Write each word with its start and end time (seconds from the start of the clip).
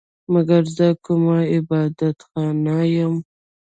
مګر 0.33 0.63
زه 0.75 0.87
کومه 1.05 1.37
عبادت 1.55 2.17
خانه 2.27 2.51
نه 2.75 2.83
یم 2.95 3.13